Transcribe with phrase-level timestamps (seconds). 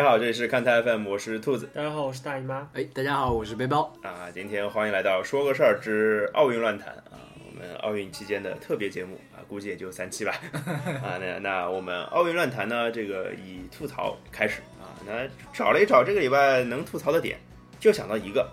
[0.00, 2.66] 大家好，这里是看台 FM，我是兔子大家好，我是大姨妈。
[2.72, 3.92] 哎，大家好，我是背包。
[4.02, 4.30] 啊。
[4.32, 10.32] 今天欢迎来到说个事儿之奥运乱谈啊，我们奥运期间的特别节目啊，估计也就三期吧
[11.04, 11.20] 啊。
[11.20, 14.88] 那那我们奥运乱谈呢，这个以吐槽开始啊。
[15.06, 17.38] 那找了一找这个礼拜能吐槽的点，
[17.78, 18.48] 就想到一个，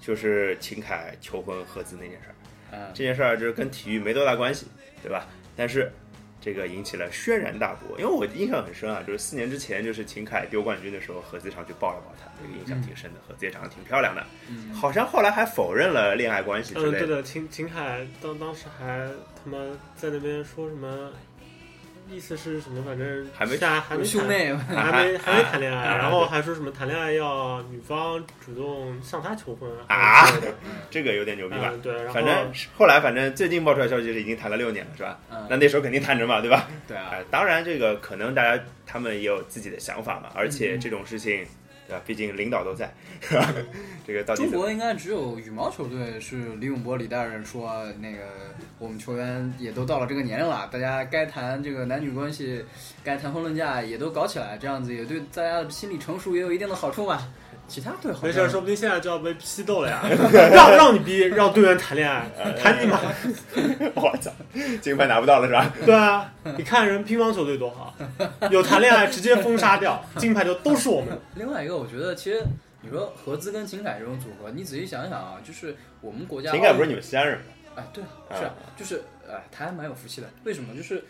[0.00, 2.34] 就是秦凯求婚合资那件事儿。
[2.70, 4.68] 嗯，这件事儿就是跟体育没多大关系，
[5.02, 5.26] 对吧？
[5.56, 5.90] 但是
[6.42, 13.20] 这个引起了轩然大波，因为我印象很深啊，就是四年之前，就是秦凯丢冠军的时候，何子上去抱了抱他，这个印象挺深的。
[13.26, 17.06] 何子也长得挺漂亮的，嗯好像后来还否认了恋爱关系之嗯，类的。
[17.06, 19.58] 对的，秦秦凯当当时还他妈
[19.94, 21.12] 在那边说什么，
[22.10, 22.82] 意思是什么？
[22.84, 30.26] 反正还没是啊，还没谈，兄妹，还没还没谈恋爱，啊然后还说什么谈恋爱要女方主动向他求婚啊
[30.90, 31.70] 这个有点牛逼吧？
[31.72, 35.18] 嗯，对，然后反正后来，反正最近爆出来消息是已经谈了六年了，是吧？
[35.30, 36.68] 嗯，那那时候肯定谈着嘛，对吧？
[36.86, 41.46] 对啊，啊，当然这个可能大家他们也有自己的想法嘛，而且嗯这种事情，
[41.92, 42.02] 对吧？
[42.06, 42.90] 毕竟领导都在，
[43.20, 43.52] 是吧？
[44.06, 48.20] 这个到底中国应该只有羽毛球队是李永波李大人说，那个
[48.78, 52.64] 我们球员也都到了这个年龄了，大家该谈这个男女关系，
[53.04, 57.28] 该谈婚论嫁也都搞起来，这样子也对大家的心理成熟也有一定的好处嘛。
[57.72, 60.02] 其他队好没事，像说不定现在就要被批斗了呀！
[60.52, 62.28] 让让你逼，让队员谈恋爱，
[62.60, 63.00] 谈你妈！
[63.96, 64.30] 我操，
[64.82, 65.72] 金牌拿不到了是吧？
[65.86, 67.94] 对啊，你看人乒乓球队多好，
[68.50, 71.18] 有谈恋爱直接封杀掉，金牌就都是我们。
[71.36, 72.42] 另外一个，我觉得其实
[72.82, 77.44] 你说合资跟秦凯这种组合，你仔细想想啊，就是我们国家秦凯不是你们西安人吗？
[77.76, 80.28] 哎，对，啊是啊，就是哎，他还蛮有福气的。
[80.44, 80.76] 为什么？
[80.76, 81.02] 就是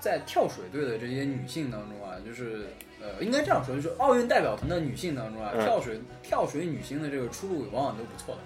[0.00, 2.66] 在跳水队的这些女性当中啊，就是
[3.00, 8.40] 呃，应该这样说，就是奥运代表团的女性当中啊，嗯跳水跳水女星的这个出路往往都不错的。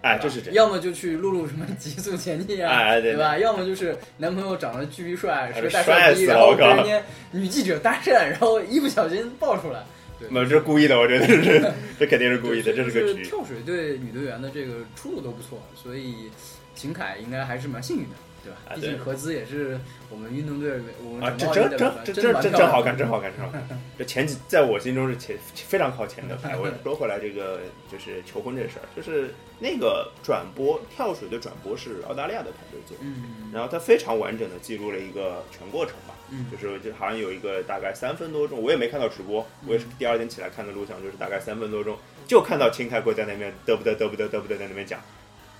[0.00, 0.54] 哎，就是这样。
[0.54, 3.36] 要么就去录录什么极速前进啊，哎对对吧？
[3.36, 7.02] 要么就是男朋友长得巨逼帅，是个大逼，帅死了然后跟人家
[7.32, 9.82] 女记者搭讪，然后一不小心爆出来。
[10.20, 13.24] 对，没有，这是故意的，我觉得这是，这肯定是故意的，这是就是个局。
[13.24, 16.30] 跳水队女队员的这个出路都不错，所以
[16.74, 18.10] 秦凯应该还是蛮幸运的，
[18.48, 18.58] 对吧？
[18.68, 19.78] 啊对毕竟合资也是
[20.10, 23.80] 我们运动队，我们啊，这整真真个奥运代表团这这这真好看，真好看，真好看。
[23.98, 26.70] 这 前几在我心中是前非常靠前的排位。
[26.82, 27.60] 说回来，这个
[27.92, 36.14] 就是求婚这事儿，就是那个转播跳水的转播是澳大利亚的团队做的，嗯然后他非常完整的记录了一个全过程吧。
[36.30, 45.00] 嗯就是就好像有一个大概三分多钟，我也没看到直播，我也是第二天起来看的录像，就是大概三分多钟，就看到青泰国在那边嘚不嘚嘚不嘚嘚不嘚在那边讲，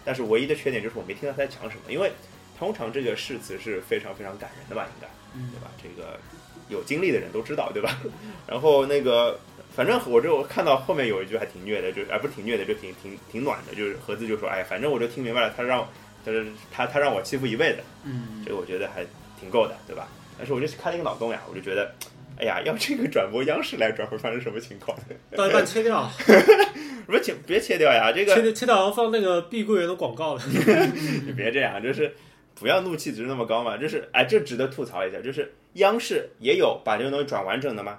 [0.04, 2.12] 但是唯一的缺点就是我没听到他在讲什么，因为
[2.58, 5.70] 通常这个誓词是非常非常感人的吧，应该嗯对吧？
[5.82, 6.18] 这个
[6.68, 7.98] 有经历的人都知道，对吧？
[8.48, 9.38] 然后那个。
[9.76, 15.86] 反正我就看到后面有一句还挺虐的，就是哎不是挺虐的，就挺挺挺暖的，就是盒子就说哎反正我就听明白了，他让
[16.24, 19.06] 他是他他让我欺负一辈子，嗯这个我觉得还
[19.38, 20.08] 挺够的，对吧？
[20.36, 21.94] 但是我就开了一个脑洞呀，我就觉得，
[22.40, 24.98] 哎呀，要这个转播央视来转会发生什么情况？
[25.36, 26.10] 到一半切掉，
[27.06, 30.42] 不是切别切掉呀，这个切掉切掉，放那个碧桂园的广告了。
[31.24, 32.12] 你别这样，就是
[32.60, 33.76] 不要怒气值那么高嘛。
[33.76, 37.98] 就是哎，这值得吐槽一下，就是央视也有把这个东西转完整的吗？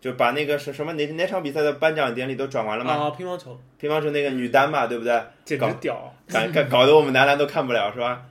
[0.00, 2.92] 就把那个什什么哪哪场比赛的颁奖典礼都转完了吗？
[2.92, 5.12] 啊，乒乓球乒乓球那个女单嘛，对不对？
[5.44, 6.14] 简直屌！
[6.32, 8.22] 搞搞搞得我们男篮都看不了，是吧？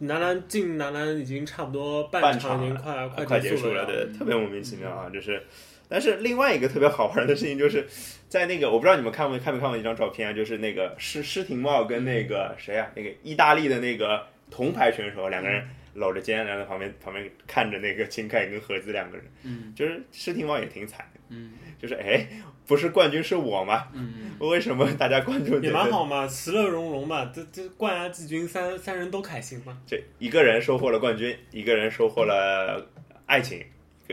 [0.00, 5.10] 男篮进男篮已经差不多半半场已经快快结束了，了，对，特别莫名其妙啊！
[5.12, 5.42] 就是，
[5.88, 7.84] 但是另外一个特别好玩的事情就是，
[8.28, 19.72] 在那个我不知道你们看没看没看过一张照片啊，就是那个施施廷懋跟那个谁啊，那个意大利的那个铜牌选手两个人搂着肩，然后在旁边旁边看着那个秦凯跟何姿两个人，嗯。
[19.74, 21.52] 就是施廷懋也挺惨的，嗯。
[21.80, 22.26] 就是哎，
[22.66, 23.88] 不是冠军是我吗？
[23.92, 24.32] 嗯。
[24.40, 29.76] 为什么大家关注也点蛮好嘛，其乐融融嘛，这这冠亚季军三三人都开心嘛。
[29.86, 32.86] 这一个人收获了冠军，一个人收获了
[33.26, 33.64] 爱情，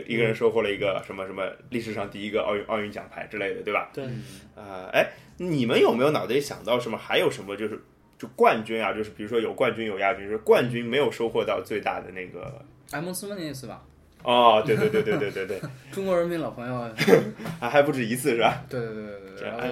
[0.06, 3.90] 一个人收获了一个什么什么历史上第一个奥运奥运奖牌之类的，对吧？
[3.94, 4.22] 对，嗯。
[4.56, 6.98] 啊、哎，你们有没有脑袋里想到什么？
[6.98, 7.80] 还有什么就是
[8.18, 8.92] 就冠军啊？
[8.92, 12.64] 就是比如说有冠军有亚军，就是冠军没有收获到最大的那个。
[12.92, 13.82] 埃蒙斯曼那次吧，
[14.22, 15.60] 哦，对对对对对对对，
[15.92, 16.74] 中国人民老朋友，
[17.60, 18.64] 啊还不止一次是吧？
[18.68, 19.70] 对对对对对，埃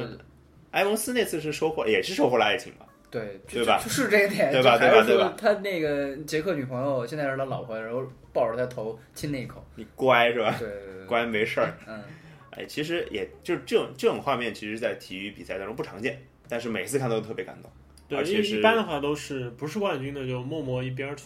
[0.73, 2.87] 埃蒙斯那次是收获，也是收获了爱情嘛？
[3.11, 8.03] 对对吧就就是这一点，对吧对吧对吧他那个杰克女朋友现在是他老婆，然后
[8.33, 10.57] 抱着他头亲那一口，你乖是吧？
[10.59, 11.73] 对对对对，乖没事儿。
[11.87, 12.03] 嗯
[12.51, 17.71] 哎，其实也就是这种这种画面，其实在体育比赛当中不常见，但是每次看都特别感动。
[18.09, 21.25] 对，而且一一般的话都是不是冠军的就默默一边儿去。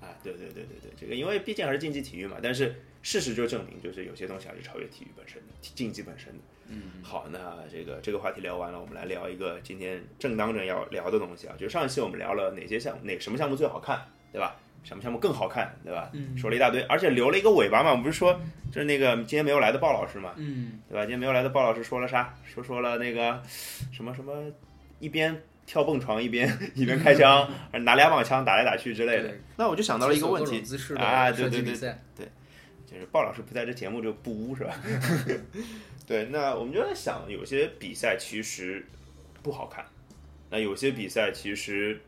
[0.00, 6.38] 啊，对对对对对，这个因为毕竟还是竞技体育嘛，但是事实就证明，就是有些东西还是超越体育本身的，竞技本身的。
[6.68, 7.38] 嗯好，那
[7.70, 14.00] 这个这个话题聊完了，我们来聊一个今天正当着要聊的东西啊，就是上一期我们聊了哪些项哪什么项目最好看，
[14.32, 14.56] 对吧？
[14.82, 16.08] 什么项目更好看，对吧？
[16.14, 17.90] 嗯说了一大堆，而且留了一个尾巴嘛。
[17.90, 18.40] 我们不是说
[18.72, 21.02] 就是那个今天没有来的鲍老师嘛，嗯，对吧？
[21.02, 22.34] 今天没有来的鲍老师说了啥？
[22.44, 23.42] 说说了那个
[23.92, 24.32] 什么什么，
[25.00, 27.48] 一边跳蹦床一边一边开枪，
[27.84, 29.32] 拿两把枪打来打去之类的。
[29.56, 31.76] 那我就想到了一个问题，姿势啊对对对
[32.16, 32.28] 对
[32.84, 34.74] 就是鲍老师不在这节目就不污是吧？
[36.08, 38.84] 对，那我们就在想，有些比赛其实
[39.44, 39.86] 不好看，
[40.50, 42.00] 那有些比赛其实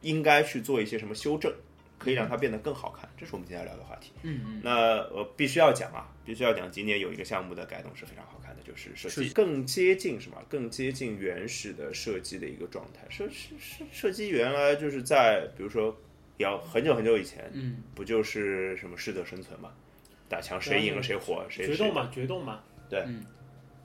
[0.00, 1.52] 应该去做一些什么修正，
[1.98, 4.12] 可以让它变得更好看，这是我们今天要聊的话题。
[4.22, 8.39] 嗯嗯，那我，必须要讲啊，必须要讲，今年有一个项目的改动是非常好的，
[8.70, 10.36] 就是设计更接近什么？
[10.48, 13.04] 更接近原始的射击的一个状态。
[13.08, 15.96] 射射射射击原来就是在比如说，
[16.36, 19.70] 要很久很久以前，嗯，不就是什么适者生存嘛？
[20.28, 23.04] 打枪谁赢了谁活，谁谁决斗嘛，决斗嘛，对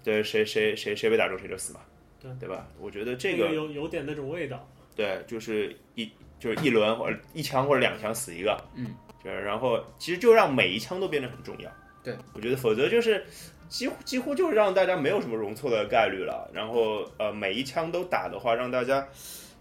[0.04, 1.80] 对谁谁谁谁被打中谁就死嘛，
[2.22, 2.68] 对对吧？
[2.80, 4.70] 我觉得这个有有点那种味道。
[4.96, 6.10] 对，就是一
[6.40, 8.94] 就是一轮或者一枪或者两枪死一个，嗯，
[9.24, 11.70] 就是然后其实就让每一枪都变得很重要。
[12.04, 13.26] 对，我觉得否则就是
[13.68, 16.50] 几乎几乎就让大家没有什么容错的概率了。
[16.54, 19.06] 然后呃，每一枪都打的话，让大家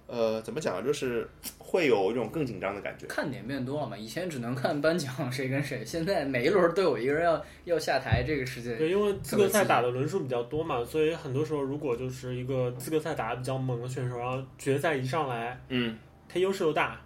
[0.07, 1.29] 呃怎么讲，就是
[1.59, 3.07] 会有一种更紧张的感觉。
[3.07, 15.99] 看点变多了嘛，以前只能看颁奖谁跟谁，现在每一轮都有一个人要要下台，这个世界对，因为资格赛打的轮数比较多嘛，所以很多时候如果就是一个资格赛打的比较猛的选手，然后决赛一上来，嗯
[16.29, 17.01] 他优势又大，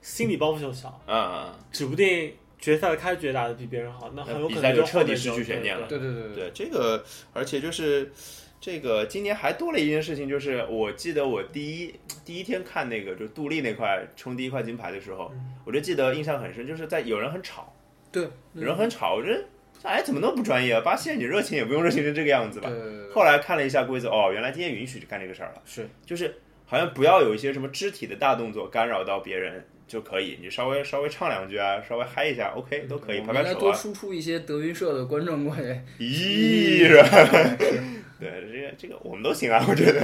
[0.00, 7.02] 心理包袱就小，啊啊，指不定决赛的开局打的比别人好，那很有可能比赛就就彻底失去悬念了对对对对，对这个，
[7.32, 8.12] 而且就是
[8.60, 15.32] 这个今年还多了一件事情，就是我记得我第一第一天看那个就杜丽那块冲第一块金牌的时候，
[15.64, 17.74] 我就记得印象很深，就是在有人很吵，
[18.12, 19.42] 对有人很吵，我觉得
[19.82, 20.82] 哎怎么那么不专业啊？
[20.82, 22.68] 巴西人你热情也不用热情成这个样子吧？
[22.68, 26.34] 对对对后来看了一下规则，哦，原来今天允许干这个事儿了，是就是
[26.66, 37.08] 好像不要有一些什么肢体的大动作干扰到别人就可以，你稍微稍微唱两句啊，稍微嗨一下，OK 都可以，我们应该多拍拍手啊，输出一些德云社的观众过来，咦是吧？
[38.20, 40.00] 对，这个这个我们都行啊， 我觉得，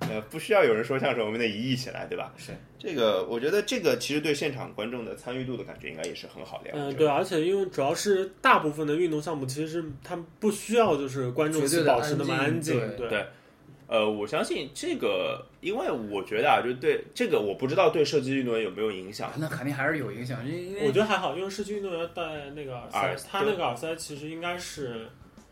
[0.00, 2.32] 呃，不需要有人说相声，我们得一起来，对吧？
[2.36, 6.74] 是这个，我觉得这个其实对现场观众的参与度的感觉应该也是很好的呀。
[6.76, 13.26] 嗯，对，而且因为主要是大部分的运动项目，其实是他们不需要就是观众席绝对的保持那么安安静，静对对
[13.92, 19.30] 呃，我相信这个，因为我觉得啊，就对这个，我不知道对射击运动员有没有影响。
[19.36, 25.08] 那肯定还是有影响，因为因为我觉得还好，因为射击运动员戴那个耳耳塞，他那个耳塞其实应该是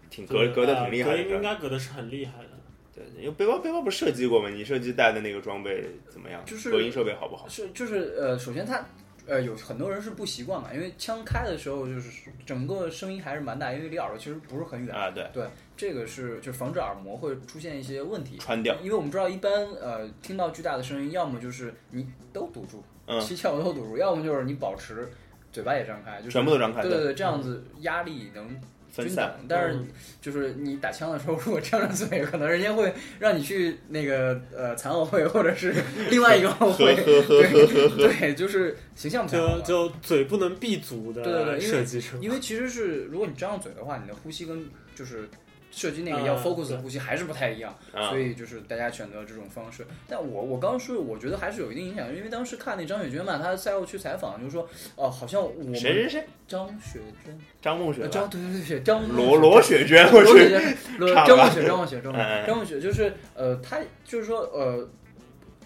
[0.09, 2.49] 挺隔隔的挺厉害的隔音应，该隔的是很厉害的。
[2.95, 4.49] 对，因为背包背包不是设计过吗？
[4.49, 6.43] 你设计带的那个装备怎么样？
[6.47, 7.47] 就是隔音设备好不好？
[7.47, 8.83] 是就是呃，首先它
[9.31, 14.93] 呃有很多人是不习惯嘛，因为枪开的时候就是整个声音还是蛮大，因为离耳朵其实不是很远。
[14.95, 15.47] 啊，对对，
[15.77, 18.37] 这个是就防止耳膜会出现一些问题。
[18.39, 19.51] 穿掉，因为我们知道，一般
[19.81, 25.09] 呃听到巨大的声音，要么就是你都堵住，嗯七窍都堵住，要么就是你保持
[25.53, 29.59] 嘴巴也张开，就是全部都张开，对对对，这样子压力能分散均等。。
[29.59, 29.89] 但是嗯
[30.21, 35.75] 就是你打枪的时候，如果张着嘴，可能人家会让你去那个呃残奥会或者是
[36.11, 39.59] 另外一个奥会，呵呵呵呵呵，对，就是形象不太好。
[39.61, 45.29] 就就嘴不能闭足的对对对因为射击手，因为其实是如果你张着嘴的话，你的呼吸跟就是
[45.71, 47.77] 射击那个要嗯 focus 的呼吸还是不太一样。
[47.93, 49.87] 啊所以就是大家选择这种方式。
[50.09, 56.29] 但我我刚刚说，我觉得还是有一定影响，因为当时看那张雪娟嘛，她赛后去采访，就是说，哦、好像我们谁谁谁？
[56.49, 64.89] 张雪娟，张梦雪，呃张对对对，张罗罗雪娟，罗雪娟，罗张梦雪，张梦雪，张梦雪，张梦雪就是呃，她就是说呃。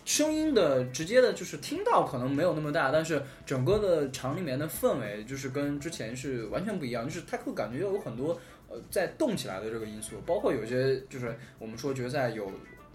[0.07, 8.39] 声音的直接的，就是听到可能没有那么大，但是整个的场里面的氛围就是跟之前是完全不一样，就是他会感觉有很多
[8.75, 12.51] 呃在动起来的这个因素，包括有些就是我们说决赛有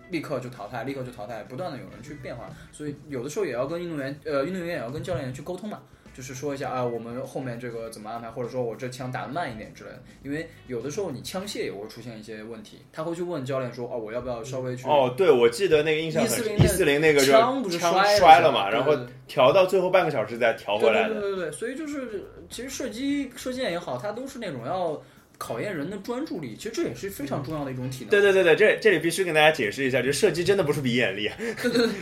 [0.10, 5.80] 立刻就淘汰，立刻就淘汰，不断的有人去变化，所以有的时候也要跟运动员呃运动员也要跟教练员去沟通嘛。
[6.12, 21.14] 就是说一下啊，我们后面这个怎么安排，或者说我这枪打的慢一点之类的，因为有的时候你枪械也会出现一些问题，他会去问教练说，哦，我要不要稍微去哦，对，我记得那个印象很深，140一四零那个就枪不是枪摔摔了嘛，然后调到最后半个小时再调回来的。
[21.14, 25.02] 对对对对对，所以就是其实射击射箭也好，它都是那种要
[25.40, 28.10] 考验人的专注力，其实这也是非常重要的一种体能。
[28.12, 31.38] 对对对对，这这里必须跟大家解释一下，就射击真的不是比 眼力，啊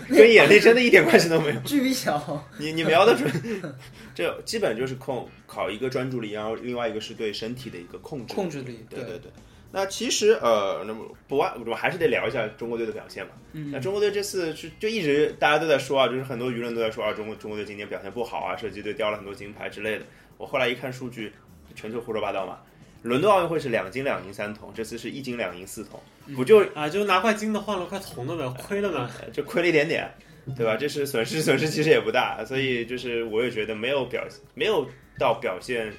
[0.10, 1.60] 跟眼力真的一点关系都没有。
[1.62, 3.32] 距离小，你你瞄得准，
[4.13, 9.32] 这基本就是控考一个专注力，然后另外一个是对身体的一个控制控制力对对对对。
[9.70, 13.34] 那其实呃，那么不外，我们还是得聊一下中国队的表现嘛。
[13.53, 20.06] 嗯那中国队这次是就一直大家都在说啊，就是很多舆论都在说啊，中国中国队今年表现不好啊，射击队掉了很多金牌之类的。
[20.38, 21.34] 我后来一看数据，
[21.75, 22.60] 全球胡说八道嘛。
[23.01, 26.00] 伦敦奥运会是两金两银三铜，这次是一金两银四铜，
[26.36, 29.10] 不就啊，就拿块金的换了块铜的呗，亏了呢。
[29.22, 30.10] 呃就亏了一点点。
[30.56, 30.77] 对吧？
[30.77, 34.88] 这是损失，损失其实也不大，所以就是我也觉得没有表没有
[35.20, 35.92] 到表现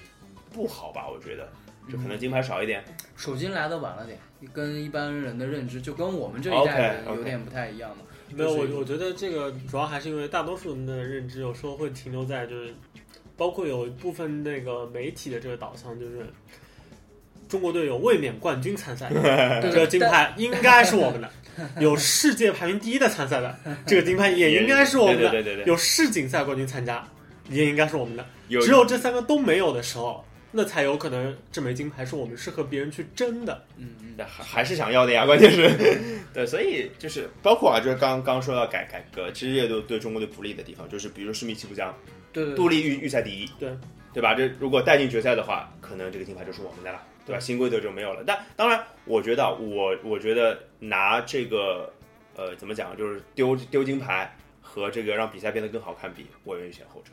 [0.51, 1.47] 不好吧，我觉得
[1.93, 2.83] 就可能金牌少一点。
[3.15, 4.19] 首金来的晚了点，
[4.51, 8.05] 跟一般人的认知就跟我们这一代人有点不太一样嘛。
[8.35, 12.75] 没有，我我觉得这个主要还是因为大多数人的认知有时候会停留在就是，
[13.37, 16.27] 包括有一部分那个媒体的这个导向就是。
[17.49, 19.09] 中国队有卫冕冠军参赛，
[19.63, 21.29] 这个金牌应该是我们的；
[21.81, 27.07] 有世界排名第一的参赛的， 这个金牌也应该是我们的；有世锦赛冠军参加，
[27.49, 28.25] 也应该是我们的。
[28.61, 33.63] 只有这三个都没有的时候，那才有可能这枚金牌是我们是和别人去争的。
[33.77, 35.71] 嗯嗯，还还是想要的呀，关键是，
[36.33, 41.95] 对，所以就是包括啊，就是刚刚说到改改革，其实也都对中国队不利的地方，就是比如说施密奇不将，
[42.33, 42.55] 对对。
[42.55, 43.71] 杜丽预预赛第一，对
[44.19, 44.35] 对吧？
[44.35, 47.39] 这如果带进决赛的话，可能这个金牌就是我们的了，对吧？
[47.39, 48.25] 新规则就没有了。
[48.27, 51.93] 但当然，我觉得啊我我觉得拿这个
[52.35, 57.13] 呃怎么讲，就是丢丢金牌和这个让比赛变得更好看比，我愿意选后者。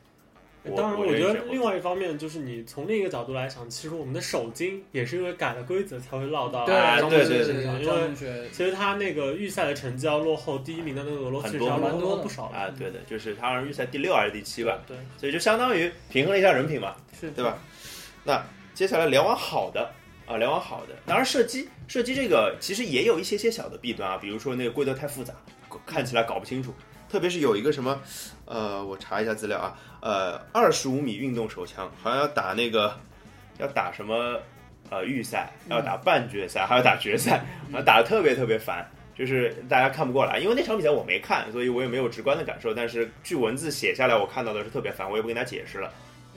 [0.67, 6.75] 我当然，我觉得另外一方面就是你从另一个角度来想，其实我们的首金也是因为改了规则才会落到对
[7.09, 16.95] 对对对梦身上，因为其实他那个预赛的成绩要落后第一名的那个俄罗斯很多是要落后不少的啊，对的，就是他好像预赛第六还是第七吧，对，所以就相当于平衡了一下人品嘛。
[17.19, 17.57] 是对吧？
[18.23, 19.89] 那接下来聊完好的
[20.25, 25.33] 啊，聊完好的，当然射击射击这个其实也有一些些小的弊端啊，比如说那个规则太复杂，
[25.85, 26.73] 看起来搞不清楚。
[27.15, 27.97] 特别是有一个什么，
[28.43, 32.93] 呃，我查一下资料啊，呃，二十五米运动手枪好像要打那个，
[33.57, 34.37] 要打什么
[34.89, 38.85] 呃预赛，要打半决赛，还要打决赛，啊，打的特别特别烦。
[39.17, 42.73] 就是大家看不过来，因为那场比赛我没看，所以我也没有直观的感受。
[42.73, 45.89] 但是据文字写下来，我看到的是特别烦，我也不跟他解释了。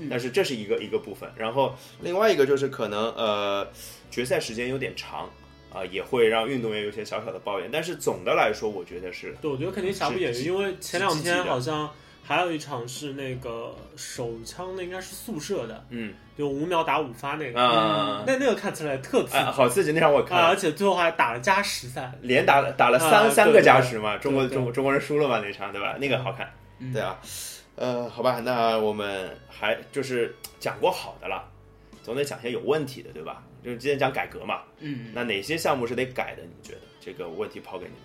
[0.08, 3.66] 但是这是一个一个部分，然后另外一个就是可能呃
[4.12, 5.28] 决赛时间有点长
[5.72, 7.68] 啊、也会让运动员有些小小的抱怨。
[7.72, 11.90] 但是总的来说，我觉得是对，我觉得肯定瑕不掩瑜，因为前两天好像
[12.22, 25.96] 还有一场是那个手枪的，应该是宿舍的，嗯就五秒打五发那个，啊那那个看起来特刺激啊好刺激，那场我看啊，了而且最后还打了加时赛，连打了打了三、啊三个加时嘛，中国中国中国人输了嘛那场对吧？
[25.98, 26.48] 那个好看，
[26.78, 27.18] 嗯对啊，
[27.76, 31.44] 呃，好吧，那我们还就是讲过好的了，
[32.04, 33.42] 总得讲些有问题的，对吧？
[33.62, 36.42] 就是今天讲改革嘛，嗯，那哪些项目是得改的？
[36.42, 38.02] 你们觉得这个问题抛给你们，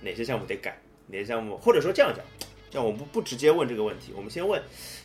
[0.00, 0.80] 哪些项目得改？
[1.06, 2.24] 哪些项目，或者说这样讲，
[2.70, 4.60] 这样我们不不直接问这个问题，我们先问，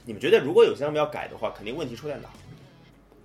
[0.06, 2.30] 你们觉得如果有项目要改的话，肯定问题出在哪？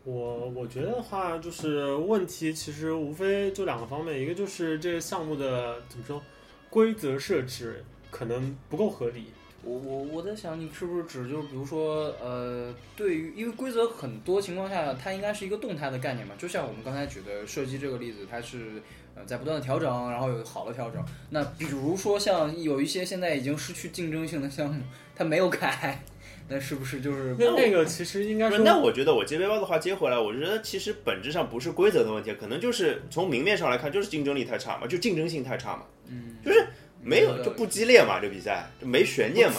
[0.04, 6.22] 我我觉得的话，就是问题其实无非就两个方面，一个就是这个项目的怎么说，
[6.70, 9.24] 规则设置可能不够合理。
[9.68, 18.80] 我我我在想，你是不是指就是比如说呃，对于因为规则很多情况下它应该是一个动态的概念嘛，就像我们刚才举的射击这个例子，它是
[19.14, 21.04] 呃在不断的调整，然后有好的调整。
[21.28, 24.82] 那比如说像有一些现在已经失去竞争性的项目，
[25.14, 26.02] 它没有改，
[26.48, 36.66] 那是不是就是那那个其实应该是那我觉得我接背包的话接回来，我觉得其实本质上不是规则的问题，可能就是从明面上来看，就是竞争力太差嘛，就竞争性太差嘛，嗯，就是
[37.08, 39.56] 没有就不激烈嘛，这比赛就没悬念嘛。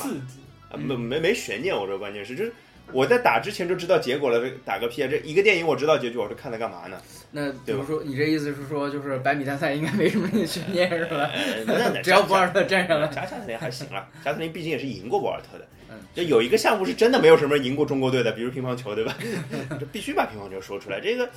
[0.70, 2.54] 啊，没没没悬念，我说关键是就是
[2.92, 5.08] 我在打之前就知道结果了，这打个屁啊！
[5.10, 7.02] 这一个电影我知道结局，我是看它干嘛呢？
[7.32, 11.30] 那比如说你这意思是说，就是百米大赛应该没什么悬念是吧？
[12.04, 15.68] 只要博尔特站上来，加加特林还行了，加特林毕竟也是赢过博尔特的。
[15.92, 19.16] 嗯，就有一个项目是真的没有什么人赢过中国队的，比如乒乓球，对吧？
[19.80, 21.00] 就必须把乒乓球说出来。
[21.00, 21.28] 这个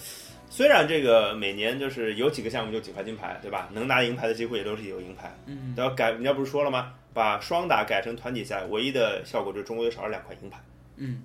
[0.53, 3.71] 虽然这个每年就是有几个项目就几块金牌，对吧？
[3.73, 5.35] 能拿银牌的几乎也都是有银牌。
[5.47, 6.93] 嗯，都要改，人家不是说了吗？
[7.15, 10.61] 把双打改成团体赛，唯一的效果就是中国队少了两块银牌。
[10.97, 11.23] 嗯，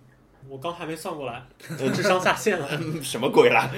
[0.47, 1.45] 我刚还没算过来，
[1.93, 2.69] 智商下线了。
[3.03, 3.69] 什么鬼啦？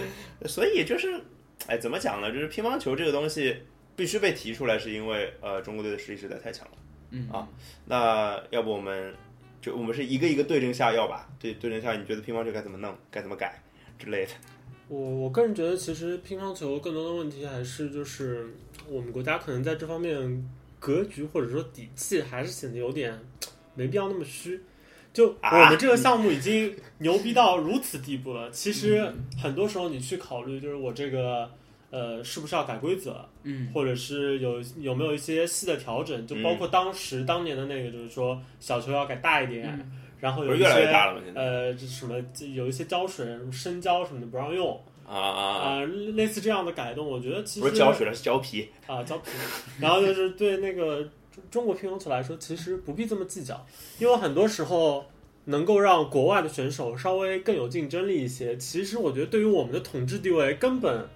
[0.45, 1.19] 所以就是，
[1.65, 2.31] 哎，怎么讲呢？
[2.31, 3.63] 就是乒乓球这个东西
[3.95, 6.73] 必须被提出来，是因为呃，中国队的实力实在太强了。
[7.09, 7.47] 嗯啊，
[7.85, 9.15] 那要不我们
[9.59, 11.27] 就我们是一个一个对症下药吧？
[11.39, 13.59] 对对症下药，你觉得乒乓球该怎么弄，该怎么改
[13.97, 14.31] 之类的？
[14.89, 18.48] 我我个人觉得，其实乒乓球更多的问题还是就是
[18.89, 23.17] 我们国家可能在这方面格局或者说底气还是显得有点
[23.75, 24.60] 没必要那么虚。
[25.13, 31.50] 就啊我们这个项目已经牛逼到如此地步了，其实很多时候你去考虑，就是我这个
[31.91, 33.72] 呃是不是要改规则，嗯。
[33.74, 41.21] 或者是有有没有一些细的调整，就包括当时、当年的那个，就是说小球要改大一点，嗯然后有一些越来越大了吗？
[41.25, 42.15] 现呃，这什么
[42.53, 45.69] 有一些胶水、什么生胶什么的不让用啊啊啊！
[45.79, 48.69] 啊、类似这样的改动，我觉得其实不是胶水了，是胶皮。
[48.85, 49.31] 啊胶皮，
[49.79, 53.65] 然后就是对那个中中国乒乓球来说，其实不必这么计较，
[53.97, 55.05] 因为很多时候
[55.45, 58.55] 能够让国外的选手稍微更有竞争力一些。
[58.57, 61.07] 其实我觉得对于我们的统治地位根本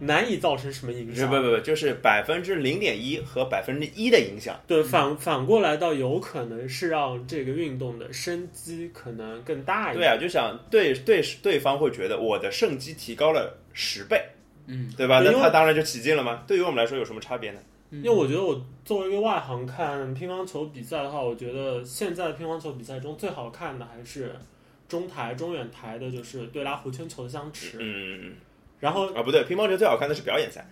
[0.00, 1.30] 难以造成什么影响。
[1.30, 4.60] 不不不，就是百分之零点一和百分之一的影响。
[4.66, 9.98] 对，反反过来倒有可能是让这个运动的生机可能更大一点。
[9.98, 14.20] 对啊，就想对对对方会觉得我的胜机提高了十倍，
[14.66, 15.20] 嗯，对吧？
[15.24, 16.42] 那他当然就起劲了嘛。
[16.46, 17.60] 对于我们来说有什么差别呢？
[17.92, 24.32] 因为我觉得我作为一个外行看乒乓球比赛的话，我觉得现在的乒乓球比赛中最好看的还是
[24.88, 27.78] 中台、中远台的，就是对拉弧圈球的相持。
[27.80, 28.34] 嗯，
[28.80, 30.66] 然后，啊不对，乒乓球最好看的是表演赛。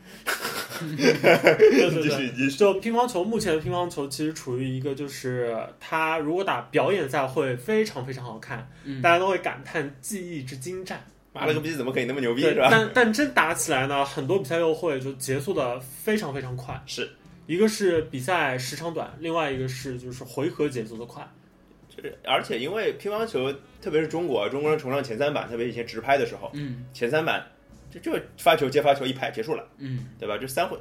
[0.96, 2.56] 对对对，继续继续。
[2.58, 11.04] 就乒乓球，目前的乒乓球其实处于一个，就是它如果打表演赛会非常非常好看，嗯大家都会感叹技艺之精湛。
[11.32, 12.68] 妈了个逼，怎么可以那么牛逼对，是吧？
[12.70, 16.80] 但但真打起来呢，很多比赛又会就结束的非常非常快。
[16.86, 17.10] 是，
[17.46, 21.28] 一个是比赛时长短，另外一个是就是回合节奏的快。
[21.94, 27.44] 就是而且因为乒乓球，特别是中国，中国人崇尚前三板，特别以前直拍的时候，嗯前三板
[27.98, 30.06] 就就发球接发球一拍结束了，嗯。
[30.18, 30.36] 对吧？
[30.38, 30.78] 就三回，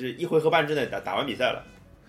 [0.00, 1.64] 这一回合半之内打打完比赛了，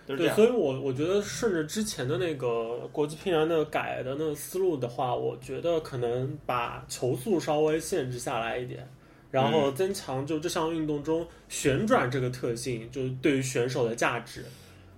[0.06, 8.88] 对，所以我我觉得顺着之前的那个国际乒联的改的那个思路的话，我觉得可能把球速稍微限制下来一点，
[9.32, 9.52] 然嗯。
[9.52, 14.46] 后增强就这项运动中旋转这个特性，就对于选手的价值，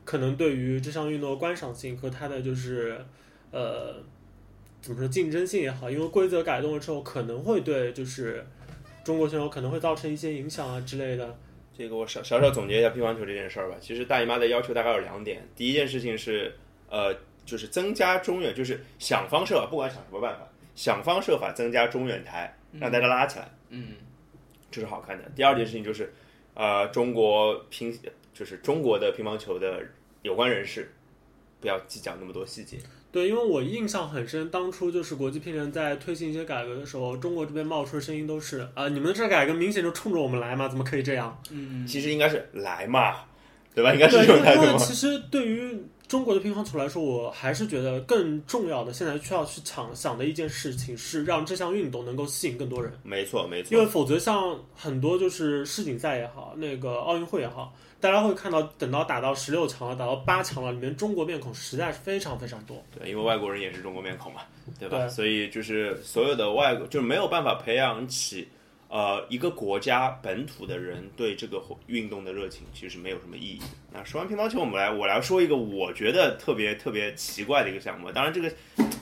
[0.05, 3.03] 可能对于这项运动的观赏性和它的就是
[3.51, 3.95] 呃
[4.81, 8.45] 怎么说竞争性也好，因为规则改动了之后，可能会对就是
[9.09, 11.35] 中国选手可能会造成一些影响啊之类的。
[11.75, 13.75] 这个我少少少总结一下乒乓球这件事儿吧。
[13.81, 16.55] 其实大姨妈的要求大概有两点，第一件事情是，
[16.91, 17.11] 呃，
[17.43, 23.93] 就是增加中远，就是想方设法，不管想什么办法，想方设法增加中远台，让大家拉起来，嗯
[24.69, 25.23] 这是好看的。
[25.35, 26.13] 第二件事情就是，
[26.53, 27.91] 呃，中国乒
[28.31, 29.83] 就是中国的乒乓球的
[30.21, 30.93] 有关人士，
[31.59, 32.77] 不要计较那么多细节。
[33.11, 41.41] 对，因为我印象很深，当初就是国际乒联在推行一些改革的时候，中国这边冒出的声音都是啊、你们这改革明显就冲着我们来嘛，怎么可以这样？
[41.49, 41.87] 嗯。
[41.87, 43.15] 其实应该是来嘛，
[43.75, 43.93] 对吧？
[43.93, 44.73] 应该是因为因种态度嘛。
[44.73, 53.75] 为其实对于中国的乒乓球来说，我还是觉得更重要的，现在需要去想想的一件事情是让这项运动能够吸引更多人，没错，没错。
[53.75, 62.83] 因为否则像很多就是世锦赛也好，那个奥运会也好，大家会看到等到打到十六强了，打到八强了，里面中国面孔实在是非常非常多。
[62.97, 64.41] 对，因为外国人也是中国面孔嘛，
[64.79, 64.97] 对吧？
[64.97, 68.47] 对所以就是所有的外国就是没有办法培养起
[68.89, 73.61] 呃一个国家本土的人对这个运动的热情，其实没有什么意义。
[73.93, 78.11] 那说完乒乓球，我们来我来说一个我觉得特别特别奇怪的一个项目。
[78.11, 78.51] 当然，这个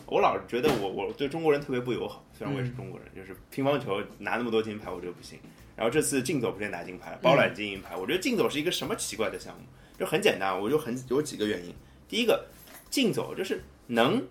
[0.06, 5.40] 我老是觉得我我对中国人特别不友好，虽然我也是中国人，就是乒乓球拿那么多金牌，我觉得不行。
[5.76, 7.96] 然后这次竞走不是拿金牌，包揽金银牌。
[7.96, 9.62] 我觉得竞走是一个什么奇怪的项目？
[9.98, 11.74] 就很简单，我就很有几个原因。
[12.10, 12.48] 第一个，
[12.90, 14.28] 竞走就是能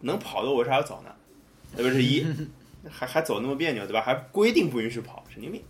[0.00, 1.14] 能跑的我为啥要走呢？
[1.76, 1.90] 对吧？
[1.90, 2.24] 这是一，
[2.90, 4.00] 还还走那么别扭，对吧？
[4.00, 5.62] 还规定不允许跑，神经病。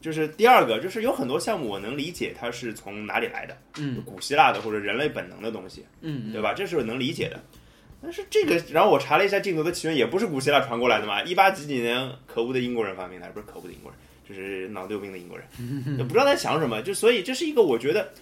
[0.00, 6.52] 就是第二个，就是有很多项目我能理解它是从哪里来的，嗯古希腊的或者人类本能的东西，嗯对吧？
[6.52, 7.42] 这是我能理解的。
[8.02, 15.46] 但是这个，然后我查了一下镜头的起源，也不是古希腊传过来的嘛，一八几几年可恶的英国人发明的，不是可恶的英国人，就是脑子有病的英国人，
[15.98, 16.82] 也不知道在想什么。
[16.82, 18.12] 就所以这是一个我觉得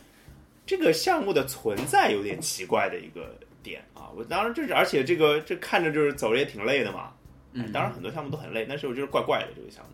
[0.64, 4.08] 这个项目的存在有点奇怪的一个点啊。
[4.16, 7.12] 我当然就是，而且这个这看着就是走着也挺累的嘛。
[7.54, 9.90] 嗯当然很多项目都很累，但是我觉得怪怪的这个项目。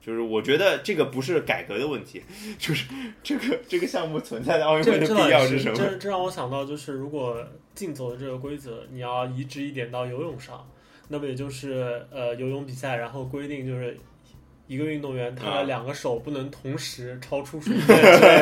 [0.00, 2.22] 就是我觉得这个不是改革的问题，
[2.58, 2.86] 就是
[3.22, 5.76] 这个这个项目存在的奥运会的必要是什么？
[5.76, 7.36] 这这让我想到，就是如果
[7.74, 10.66] 竞走的这个规则，你要移植一点到游泳上，
[11.08, 13.94] 那么也就是呃游泳比赛，然后规定就是
[14.66, 17.86] 一个运动员他啊的两个手不能同时超出水面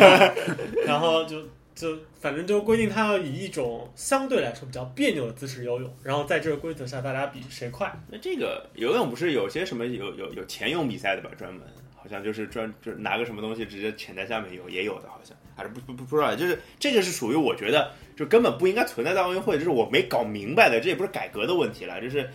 [0.87, 1.43] 然后就
[1.77, 7.95] 就反正就规定他要以一种相对来说比较别扭的姿势游泳，然后在这个规则下大家比谁快。
[8.11, 11.31] 那这个游泳不是有些什么有有有潜泳比赛的吧？
[11.37, 11.63] 专门
[11.95, 22.27] 好像就是专就是拿个什么东西直接潜在下面游，也有的好像还是不不不不知道，就是这个是属于我觉得就根本不应该存在在奥运会，就是我没搞明白的，这也不是改革的问题了，就是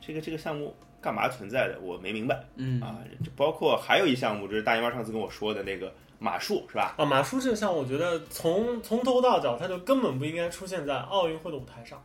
[0.00, 2.98] 这个这个项目干嘛存在的，我没明白嗯啊。
[3.24, 6.94] 就包括还有一项目，就是大姨妈上次跟我说的那个马术是吧？
[6.96, 12.00] 啊，马术这个项目，我觉得从从头到脚，它就根本不应该出现在奥运会的舞台上。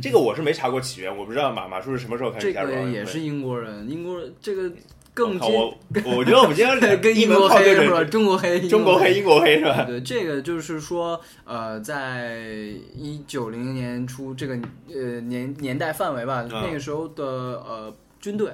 [0.00, 2.64] 这个我是没查过起源，我不知道马马术是什么时候开始这。
[2.64, 4.70] 个也是英国人，英国人这个
[5.12, 8.04] 更我我觉得我们今天 跟英国黑是吧？
[8.04, 9.84] 中国黑， 中国黑、英国黑是吧？
[9.84, 12.36] 对，这个就是说，呃，在
[12.94, 14.54] 一九零年初这个
[14.94, 18.52] 呃年年代范围吧，嗯那个时候的呃军队，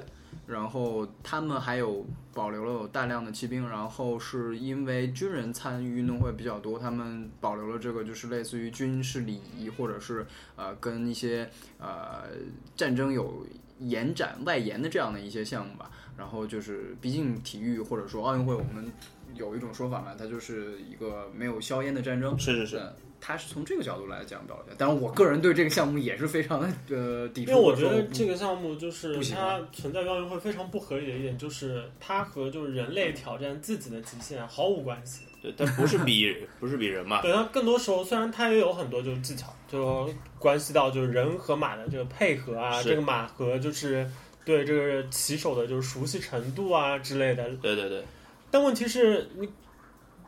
[0.53, 12.29] 然后他们还有保留了有大量的骑兵，然后是因为军人参与运动会比较多，他们保留了这个就是类似于军事礼仪，或者是呃跟一些呃
[12.75, 13.45] 战争有
[13.79, 15.91] 延展外延的这样的一些项目吧。
[16.15, 18.85] 然后就是，毕竟体育或者说奥运会，我们
[19.33, 22.37] 有一种说法嘛，它就是一个没有硝烟的战争。
[22.37, 24.75] 是是是，嗯，它是从这个角度来讲表现。
[24.77, 27.51] 当然，我个人对这个项目也是非常的呃抵触。
[27.51, 35.21] 因为我觉得这个项目就是它存在于奥运会非常不合理的一点，就是它和就是人类挑战自己的极限毫无关系。
[35.41, 40.09] 对，但不是比 不是比人嘛，对，它更多时候虽然它也有很多就是技巧，就
[40.39, 44.09] 关系到就是人和马的这个配合啊，这个马和就是
[44.45, 47.49] 对这个骑手的就是熟悉程度啊之类的。
[47.61, 48.03] 对对对，
[48.51, 49.49] 但问题是你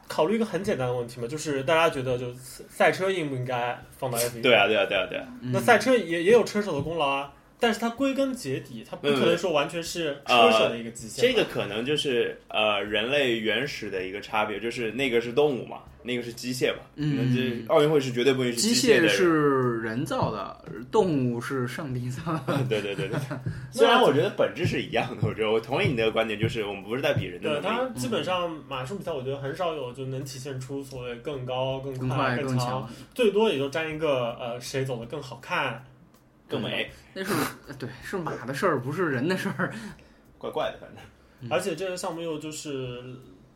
[0.08, 4.42] 考虑一个很简单的问题嘛，就是大家觉得就赛车应不应该放到 F 一？
[4.42, 11.26] 对啊对啊对啊对啊，那赛车也也有车手的功劳啊，但是它归根结底，它不可能说完全是车手的一个极限。
[11.26, 19.10] 这个可能就是呃人类原始的一个差别，就是那个是动物嘛，那个是机械嘛，嗯那这奥运会是绝对不允许机械的人。
[19.10, 22.64] 是人造的，动物是上帝造的。
[22.68, 23.18] 对对对对，
[23.72, 27.94] 虽然我觉得本质是一样的，我觉得我同意你的观点，就是我们不是在比人的对能力。
[27.94, 35.84] 它基本上马术比赛，我觉得很少有就能体现出所谓更高、更更快更更强，最多也就占一个呃谁走的更好看。
[36.48, 37.34] 更美，那是
[37.80, 39.74] 对是马的事儿，不是人的事儿。
[40.38, 41.00] 怪怪的，反正
[41.42, 43.02] 嗯而且这个项目又就是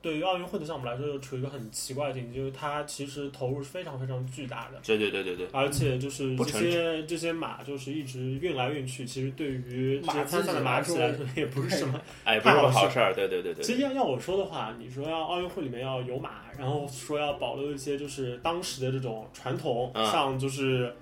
[0.01, 4.79] 对于奥运会的项目来说，又处于一个很奇怪的境地，就是它其实投入是非常非常巨大的。
[4.83, 11.99] 对对对对对，而且就是这些这些马，就是一直运来运去，其实对于这些马参赛的马主来说，也不是什么。
[12.23, 20.93] 哎，不是什么好事儿，对对对对对，其实要要我说的话，你说要奥运会里面要有马，然后说要保留一些就是当时的这种传统，嗯向就是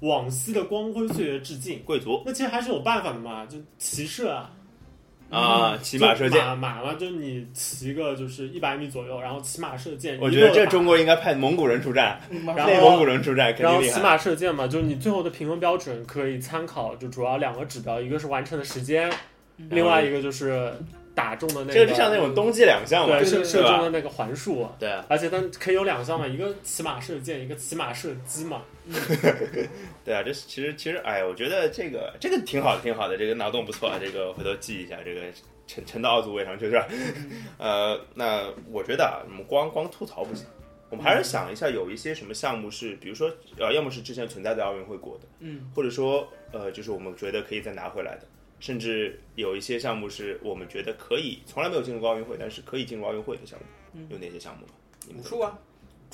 [0.00, 1.80] 往昔的光辉岁月致敬。
[1.84, 4.50] 贵族那其实还是有办法的嘛，就骑射啊，
[5.30, 10.18] 啊，骑马射箭，马马嘛，就你骑个就是一百米左右，然后骑马射箭。
[10.20, 14.00] 我觉得这中国应该派蒙古人出战，然后内蒙古人出战肯然后骑。
[14.00, 19.10] 马射箭嘛，就是你最后的评分标准可以参考，就主要两个指标，一个是完成的时间，
[19.70, 20.72] 另外一个就是
[21.14, 21.72] 打中的那个。
[21.72, 28.62] 这个就像那种冬季两项嘛，对射射中的那个环数，对啊而且它可以有两项嘛，一个骑马射箭，一个骑马射击嘛。
[30.04, 35.22] 对啊，这其实其实哎，我觉得这个这个挺好的，挺好的，这个脑洞不错啊，这个回头记一下，这个
[35.66, 36.86] 沉沉到奥组委上去是吧？
[37.58, 40.46] 呃，那我觉得啊，我们光光吐槽不行，
[40.90, 48.22] 我们还是想一下，有一些什么项目是，比如说呃，要么是之前存在在奥运会过的，嗯，或者说呃，就是我们觉得可以再拿回来的。
[48.60, 53.58] 甚至有一些项目是我们觉得可以从来没有进入过奥运会，但是可以进入奥运会的项
[53.92, 54.64] 目，有哪些项目？
[55.18, 55.58] 武术啊，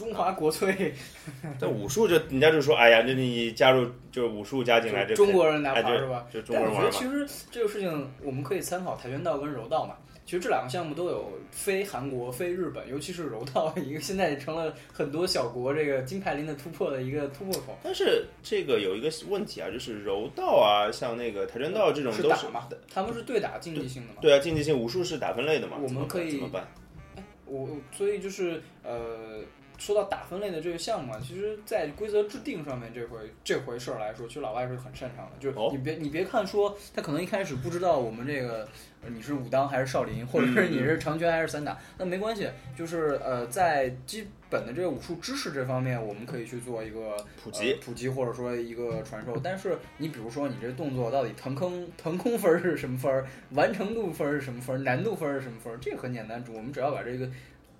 [0.01, 0.95] 中华国粹，
[1.61, 6.27] 但武术就人家就说，哎呀，那你加入就是武术加进来，这中国人拿牌是吧？
[6.33, 6.89] 就中国人玩嘛。
[6.89, 9.95] 我觉得其实这个事情我们可以参考跆拳道跟柔道嘛。
[10.25, 17.77] 其实这两个项目都有非韩国、非日本，尤其是柔道，一个现在成了很多小国这个金牌林的突破的一个突破口。
[17.83, 24.19] 但是这个有一个问题啊，就是柔道啊，像那个跆拳道这种都是是打嘛，他们是对打竞技性的嘛。
[24.23, 26.67] 对啊，竞技性武术是打分类的嘛，我们可以怎么办？
[27.47, 29.41] 我所以就是呃，
[29.81, 35.33] 说到打分类的这个项目啊，其实，在规则制定上面这回这回事儿来说，其实老外是很擅长的。
[35.41, 38.69] 就是哦你别、你别看说他可能一开始不知道我们这个
[39.03, 49.35] 呃你是武当还是少林，或者是你是长拳还是散打，那没关系，就是呃在基本的这个武术知识这方面，我们可以去做一个普及呃普及或者说一个传授。
[49.43, 57.27] 但是你比如说你这动作到底腾空腾空分儿是什么分儿，完成度分儿是什么分儿，难度分儿是什么分儿，这个很简单，我们只要把这个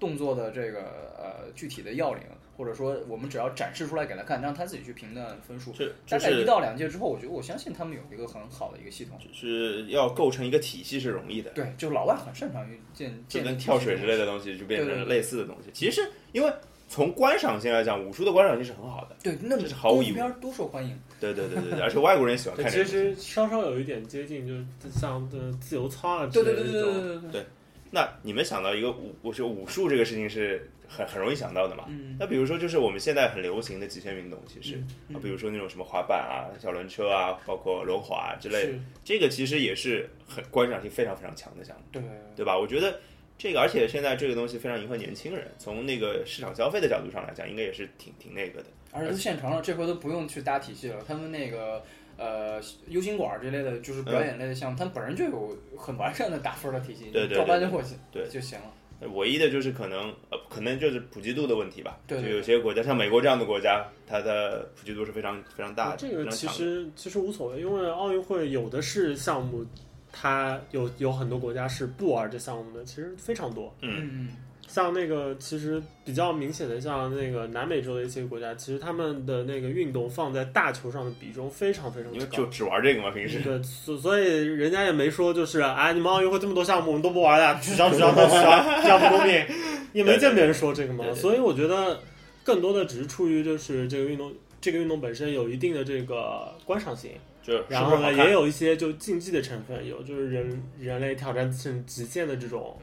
[0.01, 0.81] 动作的这个
[1.19, 2.25] 呃具体的要领，
[2.57, 5.75] 或者说我们只要展示出来给他看，让他自己去评断分数。
[5.75, 9.19] 是大概一到两届之后，我觉得我相信他们有一个很好的一个系统。
[9.21, 14.25] 就是要构成一个体系是容易的，对，就老外很擅长于建建就跟跳水之类的。
[14.25, 15.71] 东西就变成类似的东西。
[15.73, 16.53] 其实因为
[16.89, 20.99] 从观赏性来讲，武术的观赏性是很好的，对，那这是毫无疑问多受欢迎。
[21.19, 22.85] 对对对对对，而且外国人喜欢，看其。
[22.85, 24.65] 实稍稍有一点接近，就是
[24.97, 26.95] 像呃自由操啊之对对对类的这种。
[26.95, 27.47] 对对对对。
[27.91, 31.85] 那你们想到一个武，我说武术这个事情是很很容易想到的嘛？
[31.89, 42.03] 嗯那比如说，就是我们现在很流行的极限运动，其实嗯啊，比如说那种什么滑板啊、小轮车啊，包括轮滑之类的，这个其实也是很观赏性非常非常强的项目，对
[42.37, 42.57] 对吧？
[42.57, 43.01] 我觉得
[43.37, 48.67] 这个，而且现在这个东西非常迎合年轻人，从那个市场消费的角度上来讲，应该也是挺挺那个的。
[48.93, 51.05] 而且都现成了，这回都不用去搭体系了。
[51.07, 51.83] 他们那个
[52.21, 58.67] 呃 U 型馆这类的，就是表演类的项目，他们本身就有很完善的打分的体系，对对对照搬就过去对就行了。
[59.15, 61.99] 唯一的就是可能呃，可能就是普及度的问题吧。
[62.07, 66.47] 对对就有些国家像美国这样的国家，它的普及度是非常非常大的，这个其。
[66.49, 69.65] 实其实无所谓，因为奥运会有的是项目，
[70.13, 73.75] 它有有很多国家是不玩这项目的，其实非常多。
[73.81, 74.29] 嗯，嗯，
[74.73, 82.37] 像那个其实比较明显的，像那个南美洲的一些国家，其实他们的那个运动放在大球上的比重非常非常高。
[82.37, 83.41] 就只玩这个嘛，平时。
[83.41, 89.45] 对，所所以人家也没说就是啊，你们奥运会这么多项目我们都不玩了，取消取消都取消，这样不公平，
[89.93, 91.13] 也没见别人说这个嘛对。
[91.13, 92.01] 对对所以我觉得
[92.45, 97.11] 更多的只是出于就是这个运动，这个运动本身有一定的这个观赏性，
[97.43, 102.79] 就是然后呢也有一些就竞技的成分，有就是人人类挑战自身极限的这种。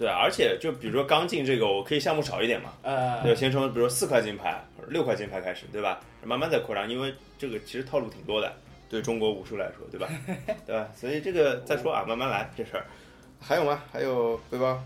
[0.00, 6.00] 对，而且就比如说刚进这个，我可以项目少一点嘛，呃，对，先从比如说四块金牌或者六块金牌开始，对吧？
[6.24, 8.50] 慢慢再扩张，因为这个其实套路挺多的，
[8.88, 10.08] 对中国武术来说，对吧？
[10.64, 10.88] 对吧？
[10.96, 12.86] 所以这个再说啊，慢慢来这事儿。
[13.38, 13.82] 还有吗？
[13.92, 14.82] 还有背包？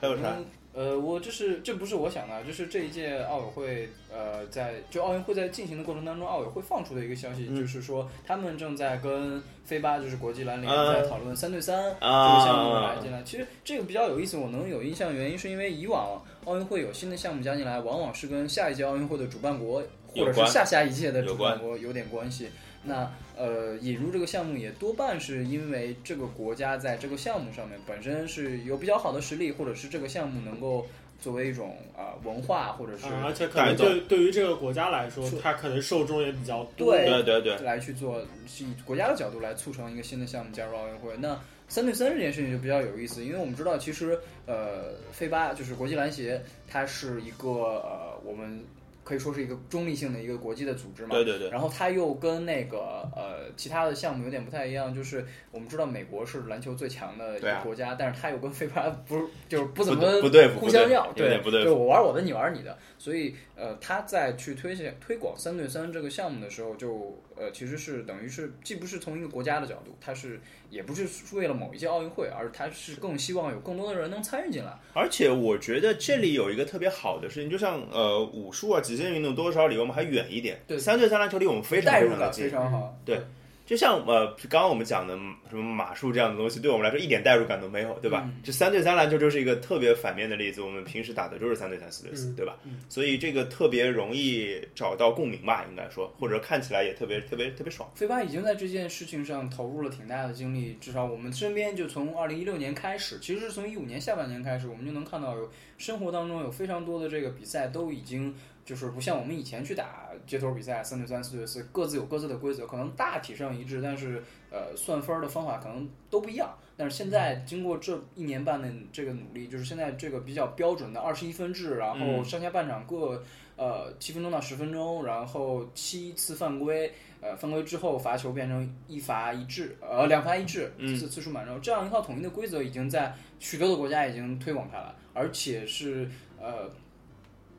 [0.00, 0.36] 还有啥？
[0.76, 13.22] 嗯呃，我这是这不是我想的，就是这一届奥委会，呃，在就奥运会在进行的过程当中，奥委会放出的一个消息，嗯就是说他们正在跟飞巴，就是国际篮联啊在讨论三对三这个啊项目来进来。
[13.22, 19.82] 其实这个比较有意思，我能有印象，原因是因为以往奥运会有新的项目加进来，往往是跟下一届奥运会的主办国
[20.14, 22.50] 或者是下下一届的主办国有点关系。
[22.86, 30.86] 那呃，引入这个项目也多半是因为这个国家在这个项目上面本身是有比较好的实力，或者是这个项目能够
[31.20, 36.92] 作为一种啊、文化或者是啊，而且可能对对于这个国家来说是，它可能受众也比较多。
[36.92, 41.14] 对对对对，来去做，是以国家的角度来促成一个新的项目加入奥运会。
[41.18, 48.62] 那三对三这件事情就比较有意思，因为我们知道，其实呃，飞巴就是国际篮协，它是一个呃，我们
[49.06, 51.10] 可以说是一个中立性的一个国际的组织嘛。
[51.14, 61.82] 对对对，然后它又跟那个呃其他的项目有点不太一样，就是我们知道美国是篮球最强的一个国家，但是它又跟非法 不是就是不怎么不对付，互相要，对不对就付。
[61.82, 70.38] 我玩我的，你玩你的，所以呃，他在去推荐推广三对三这个项目的时候就，呃其实是等于是既不是从一个国家的角度，他是
[70.68, 74.78] 也不是为了某一届奥运会，而他是更希望有更多的人能参与进来。
[74.92, 82.50] 而且我觉得这里有一个特别好的事情，就像呃武术啊、极限运动多少离我们还远一点，对三对三篮球离我们非常近非。
[82.50, 83.20] 常好，对
[83.66, 85.14] 就像呃，刚刚我们讲的
[85.50, 88.22] 什么马术这样的东西，对我们来说一点代入感都没有，对吧？
[88.24, 92.56] 嗯这三对三篮球就是一个特别反面的例子，我们平时打的就是三对三、四对四，嗯对吧？
[92.88, 97.90] 所以这个特别容易找到共鸣吧，应该说，或者看起来也特别特别特别爽。
[97.96, 108.32] 飞巴已经在这件事情上投入了挺大的精力，至少我们身边就从二零一六年开始，其实是从一五年下半年开始，我们就能看到有生活当中有非常多的这个比赛都已经
[108.66, 116.52] 就是不像我们以前去打街头比赛三对三、四对四，各自有各自的规则，可能大体上一致，但是呃算分儿的方法可能都不一样。
[116.76, 123.22] 但是现在经过这一年半的这个努力，就是现在这个比较标准的二十一分制，然后嗯上下半场各
[123.56, 136.68] 呃七分钟到十分钟，然后七次犯规，呃犯规之后罚球变成一罚一掷，呃两罚一掷，嗯次次数满洲，这样一套统一的规则已经在许多的国家已经推广开了，而且是呃。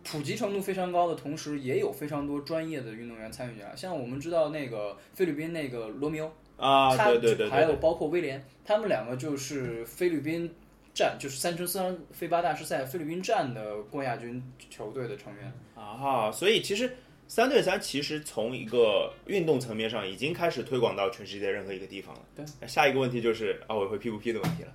[0.10, 3.76] 普及程度非常高的同时，也有非常多专业的运动员参与进来。
[3.76, 10.50] 像我们知道那个菲律宾那个罗密欧，啊，他对对对对对，还有包括威廉，他们两个就是菲律宾
[10.93, 15.52] 站，就是三乘三飞巴大师赛菲律宾站的冠亚军球队的成员。
[15.76, 16.96] 啊，所以其实
[17.28, 22.22] 三对三其实从一个运动层面上已经开始推广到全世界任何一个地方了。
[22.34, 24.72] 对，下一个问题就是奥委会批不批的问题了。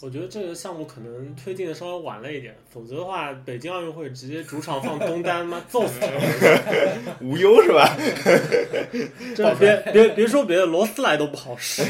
[0.00, 6.00] 我觉得这个项目可能推进的稍微晚了一点，否则的话，北京奥运会直接主场放东 单，妈揍死！
[7.20, 7.96] 无忧是吧？
[9.34, 11.82] 这别别别说别的，罗斯来都不好使。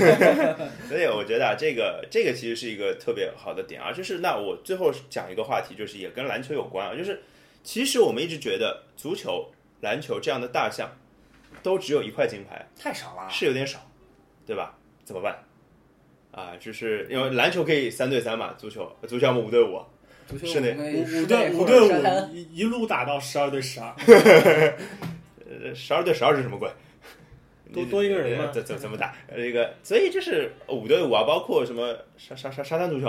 [0.88, 7.20] 所以我觉得啊，这个这个其实是一个特别好的点啊，就是那我最后讲一个话题，就是也跟篮球有关啊，就是
[7.64, 10.88] 其实我们一直觉得足球、篮球这样的大项
[11.64, 13.80] 都只有一块金牌，太少了，是有点少，
[14.46, 14.78] 对吧？
[15.04, 15.42] 怎么办？
[16.34, 19.80] 啊，就是因为篮球可以三对三嘛，足球足球要么五对五，
[20.26, 23.94] 足球是的我们可以五五对五对五一一路打到十二对十二，
[25.48, 26.68] 呃，十二对十二是什么鬼？
[27.72, 29.14] 多多一个人怎怎怎么打？
[29.28, 33.06] 呃这个，所以就是五对五啊，包括什么沙沙沙沙滩足球，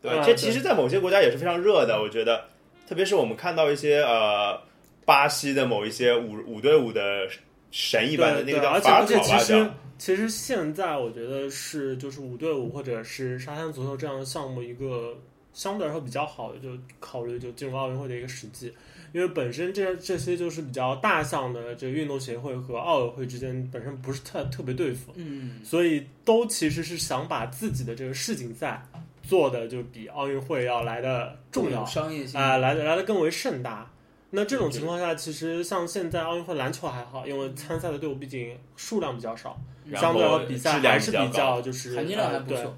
[0.00, 0.18] 对吧？
[0.18, 2.44] 啊这其实，在某些国家也是非常热的，我觉得，
[2.88, 4.60] 特别是我们看到一些呃
[5.04, 7.26] 巴西的某一些五五对五的
[7.72, 15.18] 神一般的那个叫而且而且法考吧，其实其实现在我觉得是就是五对五或者是沙滩足球这样的项目一个
[15.52, 16.68] 相对来说比较好的，就
[17.00, 18.72] 考虑就进入奥运会的一个时机。
[19.12, 28.82] 因为本身这这些就是比较大项的这个运动协会和奥委会之间本身不是特特别对付，嗯，所以都其实是想把自己的这个世锦赛
[29.22, 33.91] 做的就比奥运会要来的重要商业性啊、来的来的更为盛大。
[34.34, 39.60] 那这种情况下，其实像现在奥运会篮球还好，因为参赛的队伍毕竟数量比较少，
[39.94, 42.74] 相对来说比赛还是比比较就是含金量还呃对不错。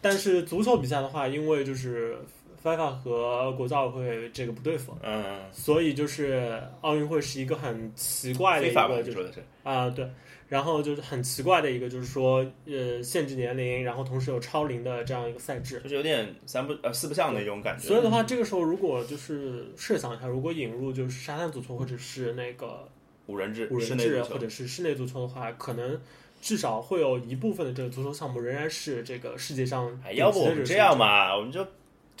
[0.00, 2.18] 但是足球比赛的话，因为就是
[2.64, 8.96] FIFA 和国际奥委会这个不对付，嗯，所以就是奥运会是一个很奇怪的一非法吧？
[8.96, 9.44] 个，就是你说的是？
[9.62, 10.10] 啊、对，
[10.50, 15.78] 然后就是很奇怪的一个，就是说呃限制年龄，然后同时有超龄的这样一个赛制。
[15.80, 17.86] 就是有点三不呃四不像的一种感觉。
[17.86, 22.88] 所以的话，这个时候如果就是设想一下，如果引入就是沙滩足球或者是那个
[23.26, 26.00] 五人制、五人制或者是室内足球的话，可能
[26.40, 30.98] 至少会有一部分的这个足球项目仍然是这个世界上要不我级的个水们这样准？
[30.98, 31.64] 嘛，我们就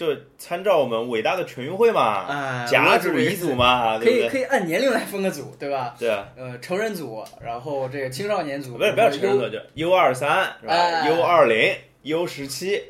[0.00, 4.24] 就参照我们伟大的全运会嘛，哎，甲组、乙组嘛，可对对？
[4.24, 5.94] 以可以按年龄来分个组，对吧？
[5.98, 12.82] 对啊，呃，成人组，然后这个青少年组，不是不要成人组，就 U 二三是吧哎？U 二零、U 十七，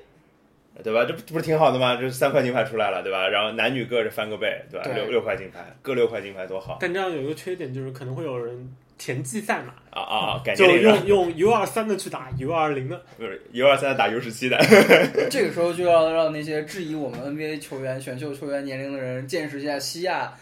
[0.85, 1.05] 对吧？
[1.05, 1.96] 这不不是挺好的吗？
[1.96, 3.27] 这三块金牌出来了，对吧？
[3.27, 4.85] 然后男女各是翻个倍，对吧？
[4.85, 10.43] 对六六块金牌，各六块金牌多好但这样有一个缺点，就是可能会有人田忌赛马，啊啊啊！
[10.45, 13.01] 感就用用 U 二三的去打 U 二零的。
[13.17, 14.59] 不是 U 二三打 U 十七的，
[15.31, 20.35] 这个时候就要让那些质疑我们 NBA 球员、选秀球员年龄的人见识一下西亚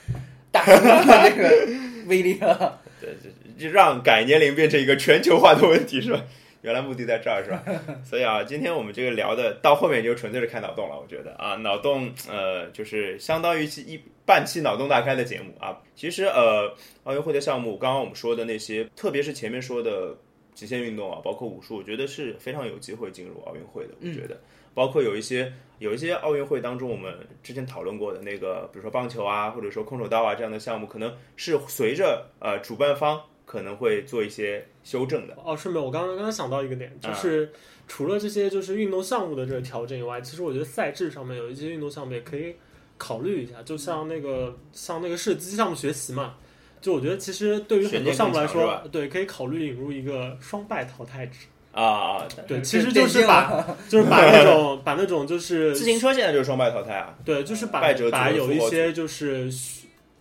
[0.51, 1.69] 大叔的这个
[2.07, 2.81] 威力了。
[3.01, 3.11] 对，
[3.57, 6.21] 就就让改年龄变成一个全球化的问题是吧？
[6.63, 7.63] 原来目的在这儿是吧？
[8.05, 15.79] 所以啊，今天我们这个聊的到后面就纯粹是开脑洞了，我觉得啊，脑洞呃就是相当于是一半期脑洞大开的节目啊。
[15.95, 20.17] 其实呃，奥运会的项目，刚刚我们说的那些，特别是前面说的
[20.55, 23.95] 极限运动啊，包括武术，我觉得是非常有机会进入奥运会的。
[24.01, 24.39] 我觉得，
[24.75, 35.35] 包括有一些有一些奥运会当中我们之前讨论过的那个，比如说棒球啊，或者说空手道啊这样的项目，可能是随着呃主办方可能会做一些修正的。
[35.43, 37.51] 哦，顺便我刚刚刚刚想到一个点，啊就是
[37.87, 42.55] 除了这些就是运动项目的这个调整以外，其实我觉得赛制上面有一些运动项目也可以
[42.99, 46.35] 考虑一下，就像那个像那个射击项目学习嘛。
[46.81, 51.47] 就我觉得，其实对于很多项目来说，对，可以考虑引入一个双败淘汰制。
[51.73, 52.29] 啊啊！
[52.49, 57.81] 对，其实就是把 就是把那种 把那种就是自行车现在就是双败淘汰啊，对，就是把
[58.11, 59.49] 把有一些就是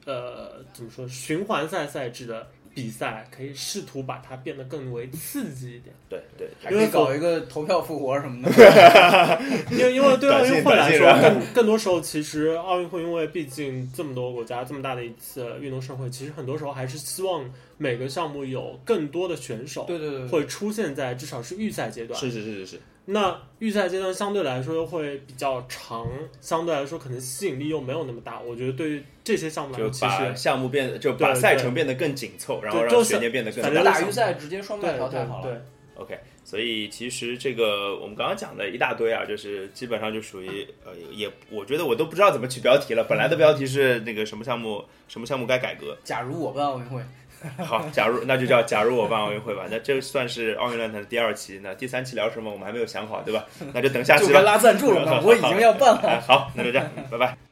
[0.05, 5.95] 呃怎么说循环赛赛制的比赛，可以试图把它变得更为刺激一点。
[6.07, 8.51] 对对，还可以搞一个投票复活什么的。
[9.71, 17.43] 因为因为对奥运会来说， 更更多时候其实奥运会因为毕竟这么多国家这么大的一次运动盛会，其实很多时候还是希望
[17.79, 22.19] 每个项目有更多的选手对对对，会出现在至少是预赛阶段。
[22.19, 26.05] 是是是是是，那预赛阶段相对来说又会比较长，
[26.41, 28.39] 相对来说可能吸引力又没有那么大。
[28.41, 33.93] 我觉得对于这些项目来就说，其把实项目变，就把赛程变得更紧凑，然后让就是悬念变得更反正大。
[33.93, 35.47] 大预赛直接双败对对淘汰好了。
[35.47, 43.05] 对，OK，所以其实这个我们刚刚讲的一大堆啊，就是基本上就属于呃，也我觉得我都不知道怎么取标题了。
[43.05, 47.01] 本来的标题是那个什么项目什么项目该改革，假如我办奥运会，
[47.63, 49.63] 好，假如那就叫假如我办奥运会吧。
[49.69, 53.45] 那这算是奥运论坛的第二期，那第三期聊什么我们还没有想好，对吧？
[53.73, 54.27] 那就等下期吧。
[54.27, 56.01] 就该拉赞助了嘛， 我已经要办了。
[56.03, 57.46] 哎，好，那就这样，拜拜。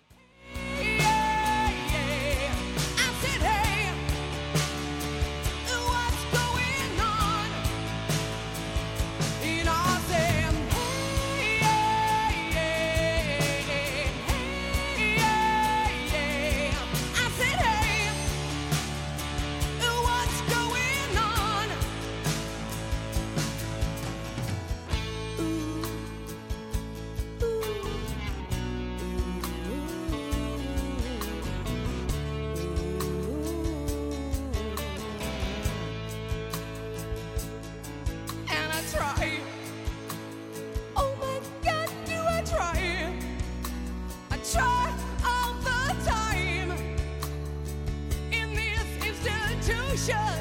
[50.06, 50.35] should.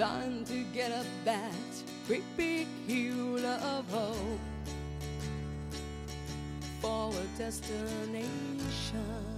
[0.00, 1.52] Trying to get up that
[2.06, 4.40] great big hill of hope
[6.80, 9.29] for a destination.